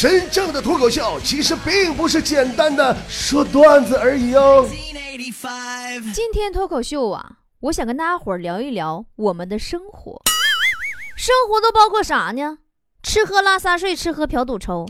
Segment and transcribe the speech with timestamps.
[0.00, 4.64] 真正的脱口秀其实并不是简单的说段子而已哦。
[6.14, 10.22] 今天脱口秀啊，我想跟大家伙儿聊一聊我们的生活。
[11.16, 12.58] 生活都包括啥呢？
[13.02, 14.86] 吃喝拉撒睡，吃喝嫖赌抽。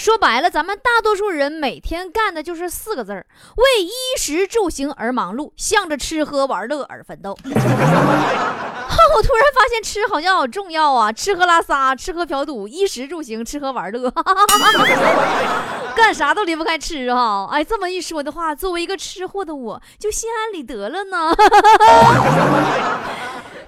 [0.00, 3.26] 说白了，咱们大多数人每天干的就是四个字儿：
[3.56, 7.36] 为衣食住行而忙碌，向着吃喝玩乐而奋斗。
[7.44, 11.12] 我突然发现吃好像好重要啊！
[11.12, 14.10] 吃喝拉撒，吃喝嫖赌，衣食住行，吃喝玩乐，
[15.94, 17.46] 干啥都离不开吃哈！
[17.52, 21.34] 哎，这么一说的话，作为一个吃货的我，就心安理得了呢。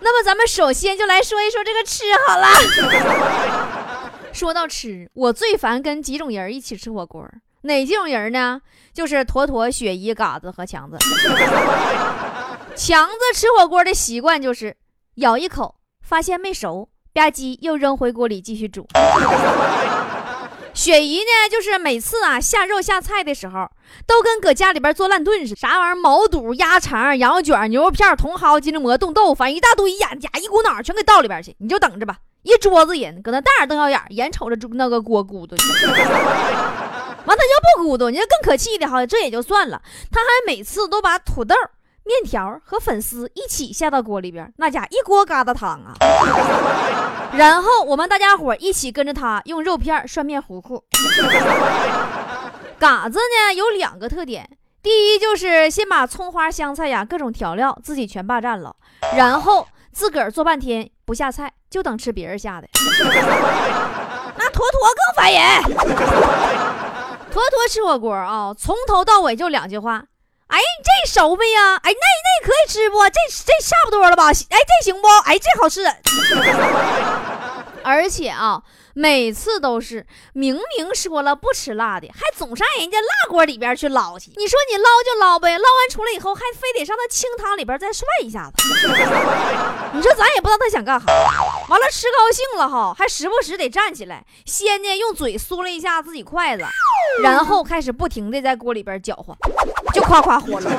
[0.01, 2.46] 那么咱们首先就来说一说这个吃好了。
[4.33, 7.29] 说到吃，我最烦跟几种人一起吃火锅。
[7.63, 8.61] 哪几种人呢？
[8.93, 10.97] 就是坨坨、雪姨、嘎子和强子。
[12.75, 14.77] 强子吃火锅的习惯就是
[15.17, 18.87] 咬一口，发现没熟，吧唧又扔回锅里继续煮。
[20.75, 23.71] 雪姨呢，就是每次啊下肉下菜的时候，
[24.07, 32.17] 都跟搁家里边做烂炖似的，啥玩意儿毛肚、鸭肠、羊肉卷、牛肉片、茼蒿、金针蘑、冻豆腐，反正一大堆呀家，一股脑全给倒里边去，你就等着吧。
[32.43, 35.54] 一桌子人搁那大眼瞪小眼，眼瞅着那个锅咕嘟，
[37.24, 41.54] 完他就不咕嘟，你这更可气的哈，这也就算了，他还每次都把土豆、
[42.04, 45.95] 面条和粉丝一起下到锅里边，那家一锅疙瘩汤啊。
[47.34, 50.82] 然后我们大家伙一起跟着他用肉片涮面糊糊。
[52.79, 58.74] 嘎子呢有两个特点，第一就是先把葱花香菜呀各种调料自己全霸占了，
[59.16, 61.52] 然后自个儿做半天不下菜。
[61.73, 62.68] 就等吃别人下的，
[64.37, 65.41] 那坨坨更烦人。
[67.32, 70.04] 坨坨吃火锅啊，从头到尾就两句话。
[70.48, 71.76] 哎，这熟没呀？
[71.76, 72.98] 哎，那那可以吃不？
[73.04, 74.26] 这这差不多了吧？
[74.26, 75.09] 哎，这行不？
[75.25, 75.82] 哎，这好吃。
[77.84, 78.62] 而且啊。
[78.94, 84.31] 每次都是明明说了不吃辣的，还总上人家辣锅里边去捞去。
[84.37, 88.69] 你说你捞就捞呗，捞完出来以后还非得上那清汤里边再涮一下子。
[89.97, 91.06] 你说咱也不知道他想干啥。
[91.71, 96.62] 完了吃高兴了哈，还时不时得站起来，先呢用嘴嗦了一下自己筷子，
[97.23, 99.35] 然后开始不停的在锅里边搅和，
[99.95, 100.71] 就夸夸火了。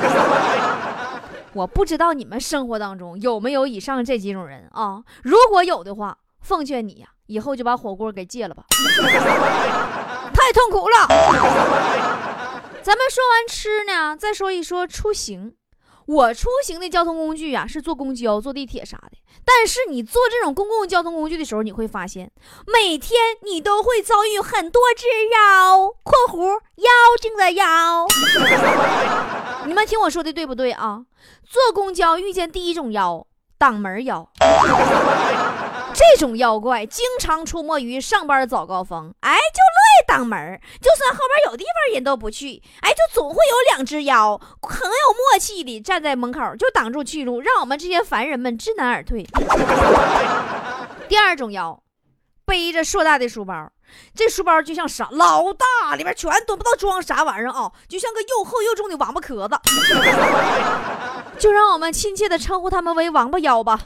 [1.52, 5.02] 我不知道你们生活当中有没有以上这几种人啊？
[5.24, 7.08] 如果有的话，奉劝你呀。
[7.26, 8.62] 以后就把火锅给戒了吧，
[10.34, 11.08] 太痛苦了。
[12.82, 15.54] 咱们说完吃呢，再说一说出行。
[16.06, 19.16] 我出行的交通工具呀是坐公交、坐地铁啥的。
[19.42, 22.30] 但是你坐这种公共交通工具的时候，你会发现
[22.66, 26.90] 每天你都会遭遇很多只妖（括弧妖
[27.22, 28.06] 精的妖）。
[29.64, 31.06] 你们听我说的对不对啊？
[31.42, 34.28] 坐公交遇见第一种妖，挡门妖。
[35.94, 49.24] 这种妖怪经常出没于上班早高峰，哎，就乐意挡门就算后边有地方人都不去，哎，就总会有两只妖很有默契的站在门口，就挡住去路，让我们这些凡人们知难而退。
[51.08, 51.80] 第二种妖，
[52.44, 53.70] 背着硕大的书包，
[54.16, 59.56] 这书包就像啥老大，里边全都不知道装啥玩意儿啊，就像个又厚又重的王八壳子。
[61.38, 63.78] 就让我们亲切的称呼他们为王八妖吧。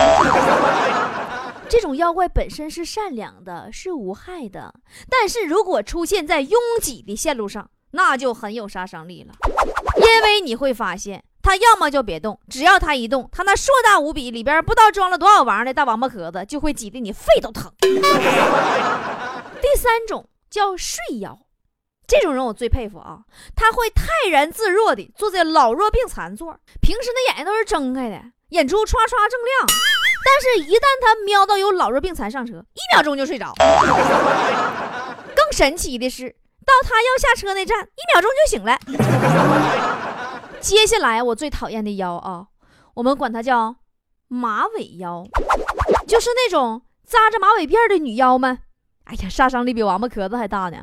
[1.68, 4.74] 这种妖怪本身是善良的，是无害的，
[5.08, 9.34] 但是如果出现在拥挤的线路上，那就很有杀伤力了。
[9.96, 17.70] 因为你会发现，他要么就别动，只要他一动，他那硕大无比、里边不知道装了多少玩意儿的大王八壳子，就会挤得你肺都疼。
[17.80, 17.90] 第
[19.76, 21.38] 三种叫睡妖，
[22.06, 23.20] 这种人我最佩服啊，
[23.54, 29.97] 他会泰然自若地坐在老弱病残座，平时那眼睛都是睁开的，眼珠唰唰正亮。
[30.24, 33.52] 但是，一旦他瞄到有老弱病残上车，一秒钟就睡着。
[35.34, 36.28] 更神奇的是，
[36.64, 38.78] 到他要下车那站，一秒钟就醒来。
[40.60, 42.46] 接下来，我最讨厌的妖啊，
[42.94, 43.76] 我们管它叫
[44.28, 45.24] 马尾妖，
[46.06, 48.58] 就是那种扎着马尾辫的女妖们。
[49.04, 50.78] 哎呀，杀伤力比王八壳子还大呢。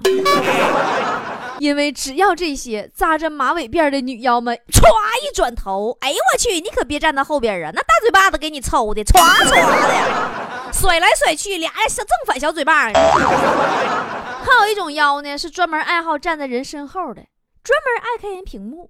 [1.59, 4.81] 因为只要这些扎着马尾辫的女妖们歘
[5.23, 9.13] 一转头，哎呦我去，你可别站到后边啊，那大嘴巴子给你抽的歘
[9.45, 12.91] 歘的，甩来甩去，俩小正反小嘴巴。
[12.91, 17.21] 还有一种妖呢，是专门爱好站在人身后的，
[17.63, 18.89] 专门爱看人屏幕。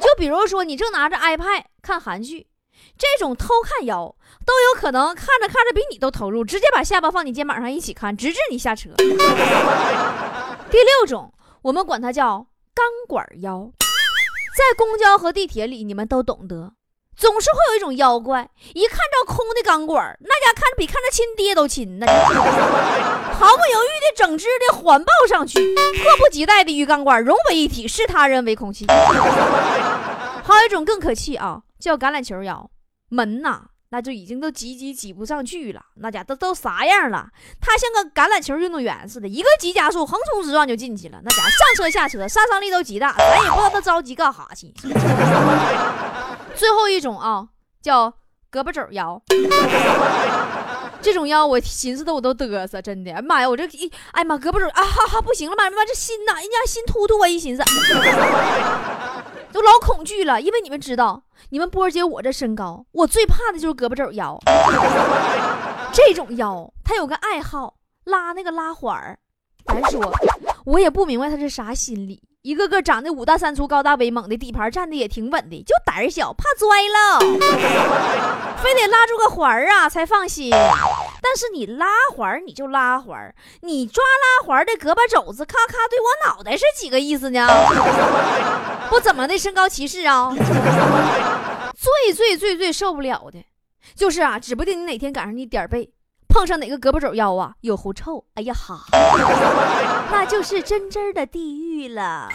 [0.00, 2.48] 就比如说你正拿着 iPad 看韩剧，
[2.98, 4.14] 这种偷看妖
[4.44, 8.90] 都有可能看着看着比你都投入，直接把下巴放你肩膀上一起看，直至你下车。
[10.70, 11.32] 第六种。
[11.62, 13.70] 我们管它叫钢管妖，
[14.56, 16.72] 在公交和地铁里，你们都懂得，
[17.16, 22.06] 总是会有一种妖怪，一看着空的钢管，那家看着比看着亲爹都亲呢，
[23.34, 28.86] 毫不犹豫的整只的环抱上去，迫不及待的与钢管融为一体，视他人为空气。
[30.44, 32.70] 还有一种更可气啊，叫橄榄球腰，
[33.10, 37.26] 门呐，那就已经都挤挤挤不上去了，那家都都啥样了？
[37.60, 41.18] 他像个橄榄球运动员似的，一个急加速，横冲直撞就进去了。
[41.24, 44.72] 那家上车下车杀伤力都极大，咱也不知道他着急干哈去。
[46.54, 47.48] 最后一种啊，
[47.80, 48.12] 叫
[48.52, 49.22] 胳膊肘腰。
[51.00, 57.62] 这种腰我寻思的我都嘚瑟，真的，哎妈呀，我这一哎妈胳膊肘啊哈哈不行了，妈妈这心呐，人家心突突啊，一寻思，
[59.52, 64.38] 都老恐惧了，因为你们知道，你们波姐我这身高，我最怕的就是胳膊肘腰。
[65.92, 67.74] 这种腰，他有个爱好，
[68.04, 69.18] 拉那个拉环儿。
[69.64, 70.00] 咱说，
[70.64, 72.22] 我也不明白他是啥心理。
[72.42, 77.18] 一个个长得五大三粗、高大威猛的，底盘站的也挺稳的，就胆儿小，怕摔了，
[78.62, 80.50] 非得拉住个环儿啊才放心。
[80.50, 87.46] 但是你拉环儿，你就拉环儿，你抓拉环儿的胳膊肘子，咔咔对我脑袋是几个意思呢？
[88.88, 90.32] 不怎么的身高歧视啊？
[91.76, 93.38] 最最最最受不了的，
[93.94, 95.90] 就是啊，指不定你哪天赶上你点儿背。
[96.28, 98.78] 碰上哪个胳膊肘腰啊，有狐臭，哎呀哈，
[100.12, 102.28] 那就是真真的地狱了。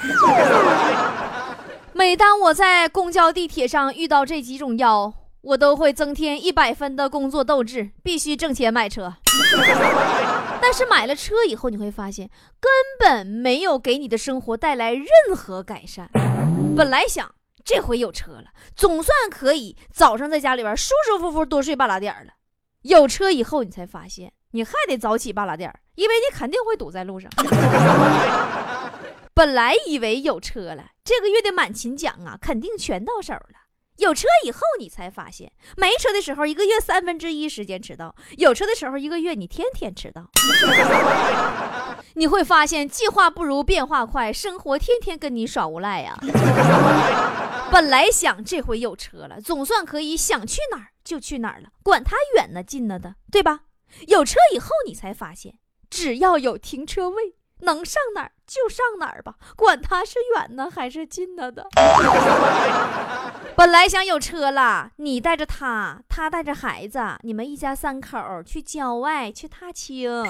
[1.93, 9.13] 每当我在公交、地铁上遇到这几种腰，我都会增添一百分的工作斗志，必须挣钱买车。
[10.65, 12.29] 但是买了车以后，你会发现
[12.61, 15.05] 根本没有给你的生活带来任
[15.35, 16.09] 何改善。
[16.73, 22.31] 本来想这回有车了，总算可以早上在家里边舒舒服服多睡半拉点了。
[22.83, 27.29] 有车以后，你才发现你还得早起半拉点因为你肯定会堵在路上。
[29.35, 33.62] 本来以为有车了，这个月的满勤奖啊，肯定全到手了。
[33.97, 40.29] 有车以后，你才发现没车的时候，一个月三分之一时间迟到；有车的时候，一个月你天天迟到。
[42.15, 46.17] 你会发现计划不如变化快，生活天天跟你耍无赖呀。
[47.71, 53.61] 本来想这回有车了，总算可以想去哪儿就去哪儿了，管它远呢近呢的，对吧？
[54.07, 55.55] 有车以后，你才发现
[55.89, 61.67] 只要有停车位，能上哪儿就上哪儿吧，管他是远呢还是近呢的。
[63.55, 70.23] 本来想有车了，你带着他，他带着孩子，你们一家三口去郊外去踏青。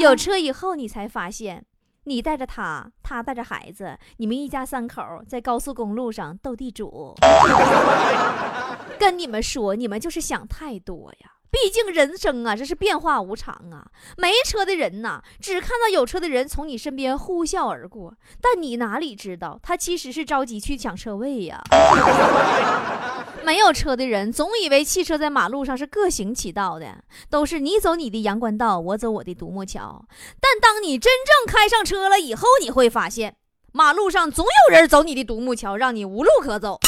[0.00, 1.64] 有车以后，你才发现。
[2.04, 7.14] 你带着他，他带着孩子，你们一家三口在高速公路上斗地主。
[8.98, 11.32] 跟你们说，你们就是想太多呀。
[11.50, 13.86] 毕竟人生啊，这是变化无常啊。
[14.16, 21.62] 没车的人呐，只看到有车的人从你身边呼啸而过，但你哪里知道，他其实是着急去抢车位呀。
[23.44, 30.04] 没有车的人总以为汽车在马路上是各行其道的，都是你走你的阳关道，我走我的独木桥。
[30.38, 33.36] 但当你真正开上车了以后，你会发现，
[33.72, 36.78] 马路上总有人走你的独木桥，让你无路可走。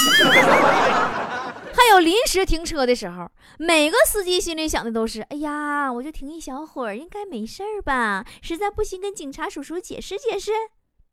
[1.81, 8.27] 还有临时停车的时候，每个司机心里想的都是：哎呀，我就停一小会儿，应该没事儿吧？
[8.43, 10.53] 实在不行，跟警察叔叔解释解释。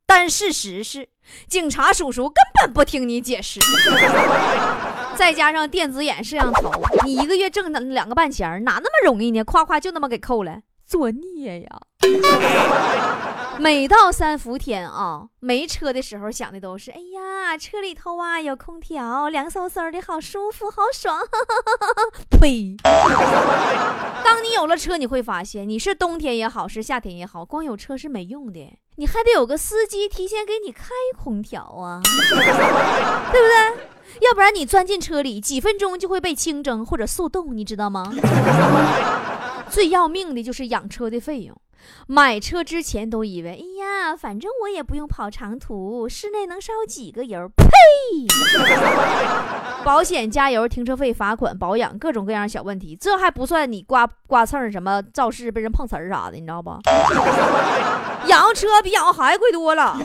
[0.06, 1.08] 但事实是，
[1.48, 3.58] 警察叔叔根本不听你解释。
[5.16, 6.70] 再加上电子眼摄像头，
[7.06, 9.42] 你一个月挣那两个半钱哪那么容易呢？
[9.44, 11.80] 夸夸就那么给扣了，作孽呀！
[13.60, 21.18] 每到三伏天啊，没车的时候想的都是：哎呀，车里头啊有空调，凉飕飕的，好舒服，好爽。
[22.40, 22.76] 呸！
[24.24, 33.88] 当你有了车，你会发现，你是冬天也好，是夏天也好，光有车是没用的，你还得有个司机提前给你开空调啊， 对不对？
[34.20, 38.14] 要不然你钻进车里，几分钟就会被清蒸或者速冻，你知道吗？
[39.68, 41.60] 最要命的就是养车的费用。
[42.06, 47.48] 买车之前都以为，哎呀，反正我也不用跑长途，室内能烧几个油？
[47.56, 47.66] 呸！
[49.84, 56.70] 保险、加油、停车费、罚款、保养，各种各样小问题，这还不算你刮刮蹭什么肇事、被人碰瓷儿啥的，你知道不？
[58.28, 59.96] 养车比养孩子贵多了。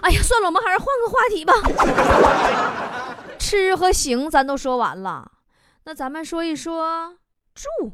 [0.00, 1.52] 哎呀，算了，我们还是换个话题吧。
[3.38, 5.30] 吃和行咱都说完了，
[5.84, 7.16] 那咱们说一说
[7.54, 7.92] 住。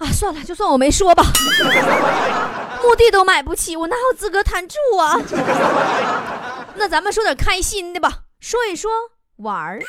[0.00, 1.22] 啊，算了，就算我没说吧。
[2.82, 5.14] 墓地都买不起，我哪有资格谈住啊？
[6.76, 8.90] 那咱们说点开心的吧，说一说
[9.36, 9.80] 玩儿。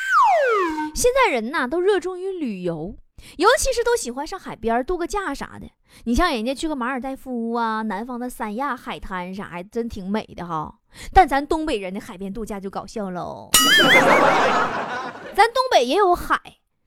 [0.94, 2.96] 现在人呐都热衷于旅游，
[3.38, 5.68] 尤其是都喜欢上海边度个假啥的。
[6.03, 10.75] 你像人家去个马尔代夫啊，南方的三亚海滩啥，还真挺美的哈。
[11.13, 13.50] 但咱东北人的海边度假就搞笑喽。
[15.34, 16.38] 咱东北也有海。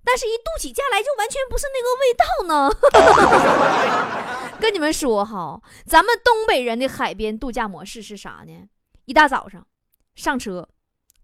[0.04, 2.70] 但是，一度起假来就完全不是那个味道呢。
[4.60, 8.68] 跟你们说哈，咱们东北人的海边度假模式是啥呢？
[9.06, 9.66] 一大早上
[10.14, 10.68] 上车，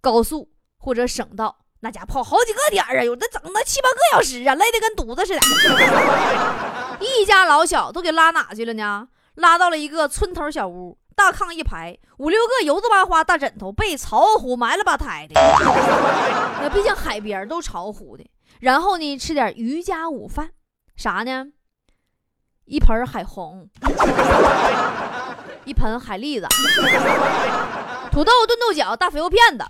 [0.01, 5.41] 高速或者省道，那家伙跑好几个点啊，有的整那七八个小时啊，累得跟犊子似的。
[7.01, 9.09] 一家老小都给拉哪去了呢？
[9.35, 15.41] 拉到了一个村头小屋，大炕一排，五六个油子麻花大枕头，被潮乎埋了吧胎的。
[16.61, 18.29] 那毕竟海边都潮乎的。
[18.61, 20.51] 然后呢，吃点渔家午饭，
[20.95, 21.47] 啥呢？
[22.67, 23.69] 一盆海虹，
[25.65, 26.47] 一盆海蛎子，
[28.13, 29.65] 土豆炖豆角，大肥肉片子，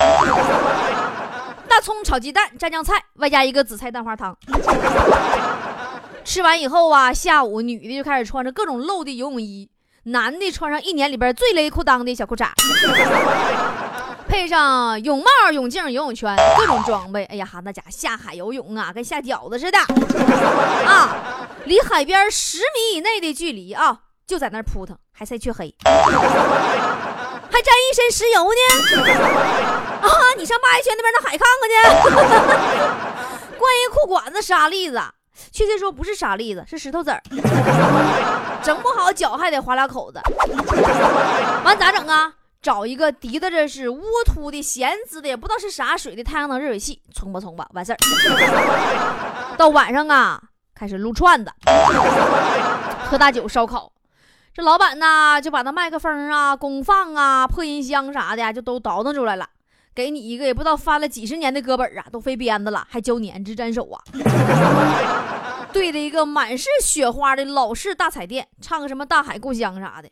[1.69, 4.37] 大葱炒鸡蛋，蘸酱菜，外加一个紫菜蛋花汤。
[6.25, 9.71] 吃完以后啊，下午女的就开始穿着各种露的游泳衣，
[10.03, 12.49] 男的穿上一年里边最勒裤裆的小裤衩。
[14.31, 17.25] 配上泳帽、泳镜、游泳圈，各种装备。
[17.25, 19.79] 哎呀哈，那家伙下海游泳啊，跟下饺子似的
[20.87, 21.49] 啊！
[21.65, 25.91] 离海边十米以内的距离啊，就在那扑腾，还晒黢黑，还
[27.61, 28.61] 沾一身石油呢。
[30.01, 30.09] 啊，
[30.39, 31.75] 你上八一圈那边那海看看去。
[33.59, 35.03] 灌一裤管子沙粒子，
[35.51, 37.13] 确切说不是沙粒子，是石头子，
[38.63, 40.21] 整不好脚还得划俩口子。
[41.65, 42.33] 完咋整啊？
[42.63, 47.97] 找一个滴的这是窝突的咸滋的，也不知道是啥水的太阳能热水器，冲吧冲吧，完事儿。
[49.57, 50.43] 到晚上啊，
[50.75, 51.51] 开始撸串子，
[53.09, 53.91] 喝大酒，烧烤。
[54.53, 59.49] 这老板呢，就把那麦克风啊、功放啊、破音箱啥的就都倒腾出来了，
[59.95, 64.03] 给你一个也不知道翻了几十年的歌本啊，都飞鞭子了，还教粘纸粘手啊。
[65.73, 70.11] 对着一个满是雪花的老式大彩电，唱个什么《大海故乡》啥的，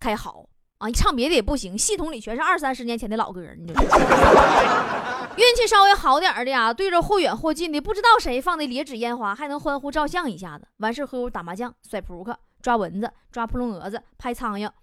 [0.00, 0.46] 开好。
[0.82, 3.40] 啊，你唱别的也不行，系统里全是二三十年前的老歌。
[3.56, 3.70] 你
[5.38, 10.66] 运气稍微好点的呀，对着或远或近的不知道谁放的劣纸烟花，还能欢呼照相一下子。
[10.78, 14.68] 完事喝会打麻将、甩扑克、抓蚊子、抓扑棱蛾子、拍苍蝇。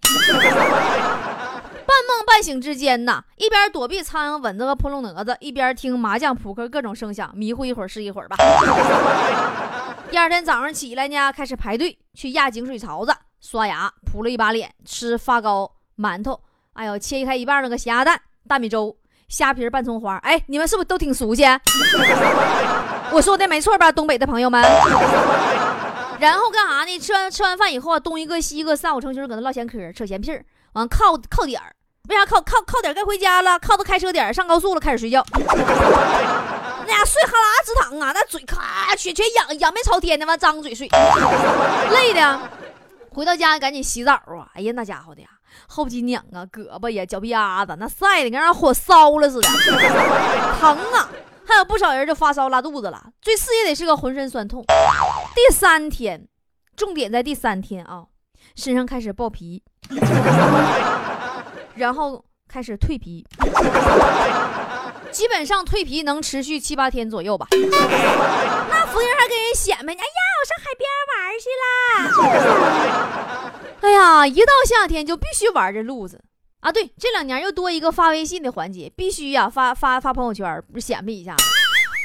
[1.86, 8.36] 半梦半醒之间呐，一边躲避苍蝇、蚊子和扑棱蛾子，一边听麻将、扑克各种声响，迷糊一会儿是一会儿吧。
[10.10, 15.70] 第二天早上起来呢，开始排队去压井水槽子，刷牙扑了一把脸，吃发糕。
[16.00, 16.40] 馒头，
[16.72, 18.96] 哎呦，切开一半那个咸鸭蛋、大米粥、
[19.28, 21.44] 虾皮拌葱花，哎，你们是不是都挺熟悉？
[23.12, 24.62] 我说的没错吧，东北的朋友们？
[26.18, 26.98] 然后干啥呢？
[26.98, 31.74] 吃完吃完饭以后啊，东一个西一个，三五成群搁那唠闲嗑、扯闲屁儿，完靠靠点儿，
[32.08, 33.58] 为啥靠靠靠点该回家了？
[33.58, 35.24] 靠到开车点上高速了，开始睡觉。
[35.32, 40.88] 那家伙睡哈喇直淌啊，那嘴咔全全仰仰面朝天的，完张嘴睡，
[41.92, 42.40] 累的。
[43.12, 44.46] 回到家赶紧洗澡啊！
[44.54, 45.28] 哎呀，那家伙的呀，
[45.68, 49.48] 后脊梁啊、胳膊呀、脚皮丫子，那晒的跟让火烧了似的，
[50.60, 51.08] 疼啊！
[51.46, 54.64] 还有不少人就发烧拉肚子了，最次也得是个浑身酸痛。
[55.34, 56.28] 第三天，
[56.76, 58.04] 重点在第三天啊，
[58.54, 59.62] 身上开始爆皮，
[61.74, 63.26] 然后开始蜕皮。
[65.10, 67.48] 基本上蜕皮能持续七八天左右吧。
[67.50, 67.58] 那
[68.86, 71.50] 福英还跟人显摆呢，哎呀，我上海边玩去
[73.50, 73.59] 了。
[73.80, 76.22] 哎呀，一到夏天就必须玩这路子
[76.60, 76.70] 啊！
[76.70, 81.34] 对，这两年又多一个发微信的环节，必须呀发发发朋友圈，显摆一下。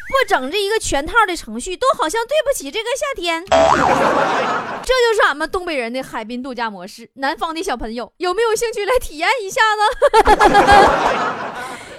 [0.08, 3.44] 不整这一个全套的程序，都好像对不起这个夏天。
[3.46, 7.10] 这就是俺们东北人的海滨度假模式。
[7.16, 9.84] 南方的小朋友有没有兴趣来体验一下呢？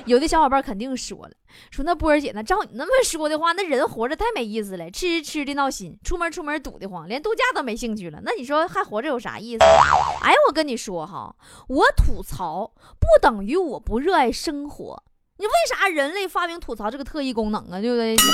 [0.06, 1.32] 有的小伙伴肯定说了，
[1.70, 8.20] 说那波儿姐，那照你那么说的话，那人活着太没意思了，吃吃的闹心，出门出门堵得慌，连度假都没兴趣了。
[8.22, 9.64] 那你说还活着有啥意思？
[10.22, 11.34] 哎，我跟你说哈，
[11.68, 15.02] 我吐槽不等于我不热爱生活。
[15.38, 17.80] 你为啥人类发明吐槽这个特异功能啊？
[17.80, 18.16] 对不对？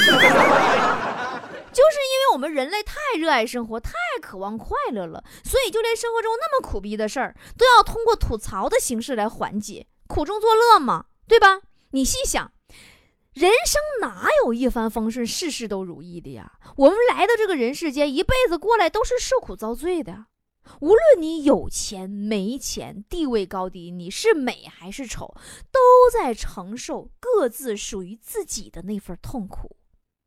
[1.72, 11.06] 就是因为我们人类太热爱生活，太渴望快乐了，所以就连生活中那么苦逼的事儿，都要通过吐槽的形式来缓解，苦中作乐嘛。
[11.32, 11.62] 对吧？
[11.92, 12.52] 你细想，
[13.32, 16.58] 人生哪有一帆风顺、事事都如意的呀？
[16.76, 20.26] 我们来到这个人世间，一辈子过来都是受苦遭罪的。
[20.80, 25.34] 无论你有钱没钱、地位高低，你是美还是丑，
[25.72, 25.80] 都
[26.12, 29.74] 在承受各自属于自己的那份痛苦。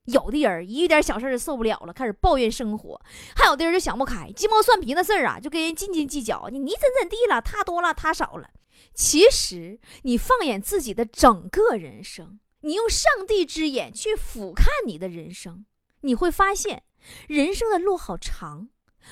[0.06, 3.00] 有的人一点小事就受不了了，开始抱怨生活；
[3.36, 6.50] 还有的人就想不开，鸡毛蒜皮的事儿啊，就跟人斤斤计较。
[6.52, 7.40] 你你怎怎地了？
[7.40, 8.50] 他多了，他少了。
[8.94, 15.66] 其实，你放眼自己的整个人生，你用上帝之眼去俯瞰你的人生，
[16.02, 16.84] 你会发现，
[17.28, 18.70] 人生的路好长。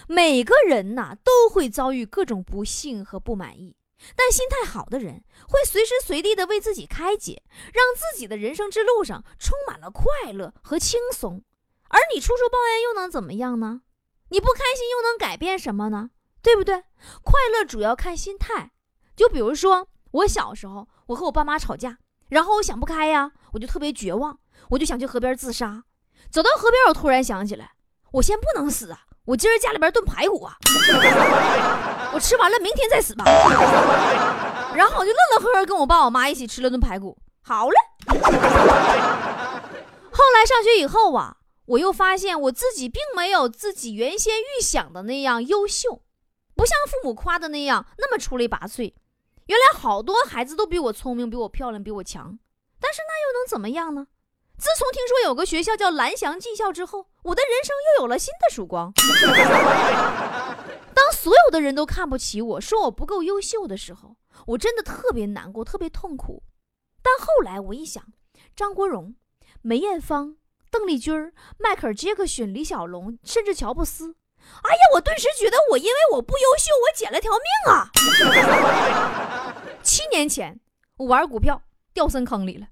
[0.07, 3.75] 每个人呐，都会遭遇各种不幸和不满意。
[4.15, 7.43] 但心态好的人，会随时随地的为自己开解，
[7.73, 11.43] 让自己的人生之路上充满了快乐和轻松。
[11.87, 13.83] 而你处处抱怨又能怎么样呢？
[14.29, 16.09] 你不开心又能改变什么呢？
[16.41, 16.83] 对不对？
[17.23, 18.72] 快乐主要看心态。
[19.15, 21.97] 就比如说我小时候，我和我爸妈吵架，
[22.29, 24.39] 然后我想不开呀，我就特别绝望，
[24.69, 25.83] 我就想去河边自杀。
[26.29, 27.71] 走到河边，我突然想起来，
[28.13, 29.05] 我先不能死啊！
[29.25, 30.57] 我今儿家里边炖排骨啊，
[32.13, 33.23] 我吃完了明天再死吧。
[34.75, 37.17] 然后我就乐乐呵呵跟我爸我妈一起吃了顿排骨。
[37.41, 37.75] 好了。
[40.11, 46.01] 后来上学以后啊，我又发现我自己并没有自己原先预想的那样优秀，
[46.55, 48.93] 不像父母夸的那样那么出类拔萃。
[49.47, 52.39] 原来好多孩子都比我聪明，比我漂亮，比我强。
[52.79, 54.07] 但是那又能怎么样呢？
[54.57, 58.93] 自从听说有个学校叫蓝翔技校之后，我的人生又有了新的曙光。
[60.93, 64.15] 当所有的人都看不起我，说我不够优秀的时候，
[64.47, 66.43] 我真的特别难过，特别痛苦。
[67.01, 68.03] 但后来我一想，
[68.55, 69.15] 张国荣、
[69.61, 70.37] 梅艳芳、
[70.69, 74.15] 邓丽君、迈克尔·杰克逊、李小龙，甚至乔布斯，
[74.63, 77.91] 哎呀，我顿时觉得我因为我不优秀，我捡了条命啊！
[79.83, 80.59] 七年前，
[80.97, 81.61] 我玩股票
[81.93, 82.67] 掉深坑里了。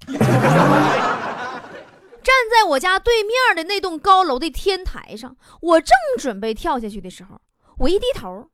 [2.23, 7.41] 站在我家对面的那栋高楼的天台上，我正准备跳下去的时候，
[7.79, 8.49] 我一低头，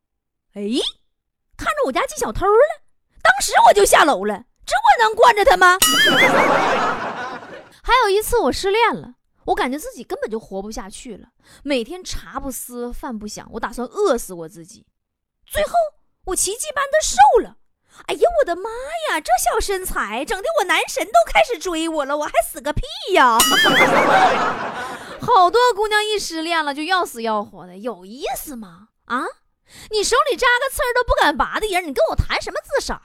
[0.53, 0.61] 哎，
[1.57, 2.81] 看着我家进小偷了。
[3.21, 5.77] 当时我就下楼了，这我能惯着他吗？
[7.83, 9.13] 还有一次我失恋了，
[9.47, 11.29] 我感觉自己根本就活不下去了，
[11.63, 14.85] 每天茶不思饭不想，我打算饿死我自己。
[15.45, 15.73] 最后
[16.25, 17.57] 我奇迹般的瘦了。
[18.05, 18.69] 哎呀，我的妈
[19.09, 19.19] 呀！
[19.19, 23.39] 这小身材，整的我男神都开始追我了，我还死个屁呀！
[25.19, 28.89] 好多姑娘一失恋了就要死要活的，有意思吗？
[29.05, 29.23] 啊，
[29.89, 33.01] 你手里扎个刺儿都不敢拔的人，你跟我谈什么自杀？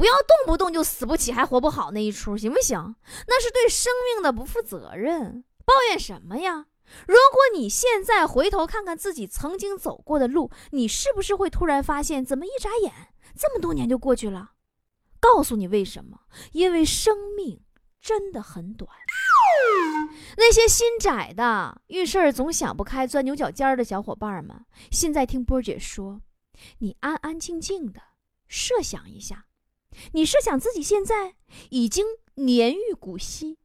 [0.00, 2.96] 不要动不动就死不起还活不好那一出，行不行？
[3.26, 5.44] 那是对生命的不负责任。
[5.66, 6.68] 抱怨什么呀？
[7.06, 14.52] 如果你现在回头看看自己曾经走过的路，你是不是会突然发现，怎么一眨眼这么多年就过去了？
[15.20, 16.20] 告诉你为什么？
[16.52, 17.60] 因为生命
[18.00, 18.90] 真的很短。
[20.38, 26.22] 那些心窄的、遇事儿总想不开、钻牛角尖的小伙伴们，现在听波姐说，
[26.78, 28.00] 你安安静静的
[28.48, 29.44] 设想一下，
[30.12, 31.36] 你设想自己现在
[31.70, 33.58] 已经年逾古稀。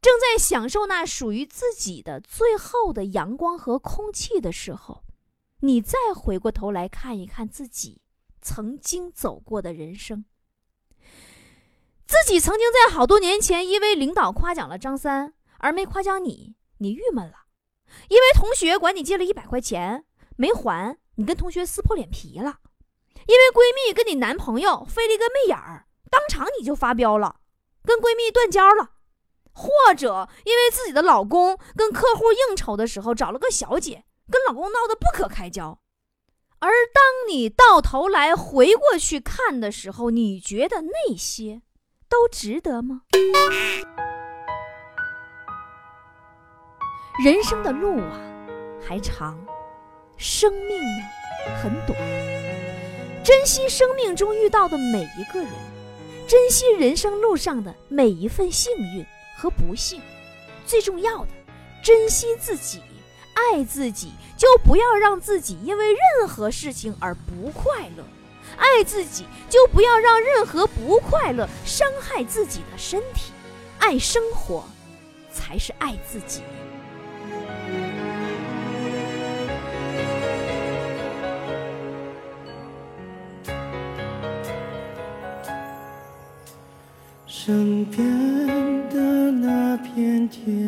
[0.00, 5.02] 正在享受那属于自己的最后的阳光和空气的时候，
[5.60, 8.02] 你再回过头来看一看自己
[8.42, 10.26] 曾经走过的人生。
[12.06, 17.46] 自己曾经在好多年前因为领导夸奖了张三而没夸奖你，你郁闷了；
[18.10, 20.04] 因为同学管你借了一百块钱
[20.36, 22.60] 没还，你跟同学撕破脸皮了；
[23.26, 27.36] 因为闺蜜跟你男朋友飞了一个媚眼儿，当场你就发飙了，
[27.82, 28.90] 跟闺蜜断交了。
[29.52, 35.78] 或者因为自己的老公跟客户应酬的时候找了个小姐，跟老公闹得不可开交，
[36.58, 41.62] 而当你到头来回过去看的时候，你觉得那些
[42.08, 43.02] 都值得吗？
[47.22, 48.20] 人生的路啊
[48.84, 49.38] 还长，
[50.16, 51.04] 生命呢
[51.62, 51.96] 很短，
[53.24, 55.50] 珍惜生命中遇到的每一个人，
[56.28, 59.04] 珍惜人生路上的每一份幸运。
[59.36, 60.00] 和不幸，
[60.64, 61.28] 最重要的，
[61.82, 62.80] 珍惜自己，
[63.34, 68.04] 爱自己，就不要让自己因为任何事情而不快乐；
[68.56, 73.32] 爱自己，就不要让任何不快乐伤害自己的身体。
[73.80, 74.64] 爱生活，
[75.32, 76.40] 才是爱自己。
[87.46, 88.34] 身边。
[88.94, 90.63] 的那片天